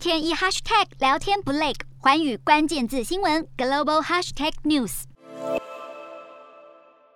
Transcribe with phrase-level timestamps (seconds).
[0.00, 5.02] 天一 hashtag 聊天不累，寰宇关键字新闻 global hashtag news。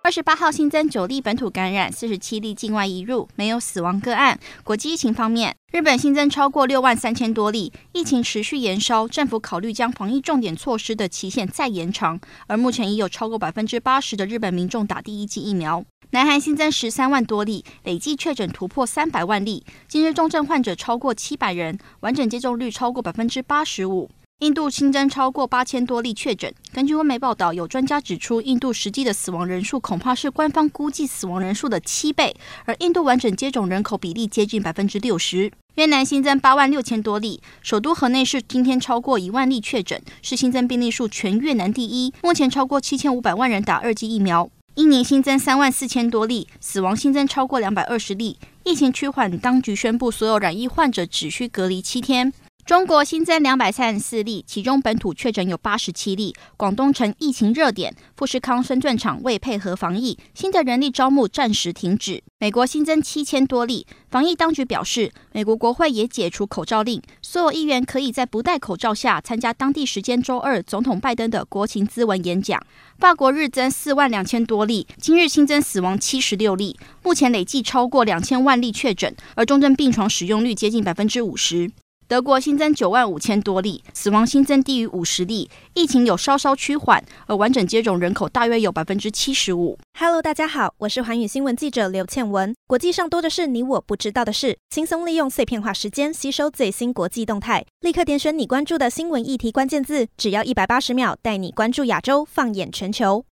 [0.03, 4.39] 二十八号新增九例本土感染，四十七例境外移入，没有死亡个案。
[4.63, 12.19] 国际疫情方面，日本新增超过六万三千多例，疫情持续延烧，政府考虑将防疫重点措施的期限再延长。
[12.45, 15.83] 而目前已有超过百分之八十的日本民众打第一剂疫苗。
[16.15, 24.09] 南韩新增十三万多例，累计确诊突破三百万例，今日重症患者超过七百人，完整接种率超过百分之八十五。
[24.39, 26.53] 印度新增超过八千多例确诊。
[26.71, 35.51] 根据外媒报道，有专家指出，印度实际的死亡人数恐怕是官方估计死亡人数的七倍，而印度完整接种人口比例接近百分之六十。
[35.75, 44.49] 越南新增八万六千多例，首都河内市今天超过一万例确诊，是新增病例数全越南第一，目前超过七千五百万人打二剂疫苗。
[44.75, 52.33] 一年新增三万四千多例，死亡新增超过两百二十例，疫情趋缓，当局宣布所有染疫患者只需隔离七天。
[52.65, 56.33] 中国新增两百三十四例，其中本土确诊有八十七例。
[56.57, 62.23] 广东成疫情热点，富士康深圳厂为配合防疫，新的人力招募暂时停止。
[62.39, 72.59] 美国新增七千多例，防疫当局表示，美国国会也解除口罩令，所有议员可以在不戴口罩下参加当地时间周二总统拜登的国情咨文演讲。
[72.97, 81.69] 法国日增四万两千多例，今日新增死亡七十六例，目前累计超过两千万例确诊，而重症病床使用率接近百分之五十。
[82.07, 89.75] 德国新增九万五千多例，死亡新增低于五十例，疫情有稍稍趋缓，而完整接种人口大约有百分之七十五。
[89.97, 92.53] Hello，大家好，我是寰宇新闻记者刘倩文。
[92.67, 103.25] 国际上多的是你我不知道的事，轻松利用碎片化时间吸收最新国际动态，立刻点选你关注的新闻议题关键字，只要一百八十秒，带你关注亚洲，放眼全球。